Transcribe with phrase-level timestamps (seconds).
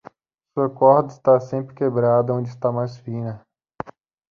[0.55, 3.45] Sua corda está sempre quebrada onde está mais fina.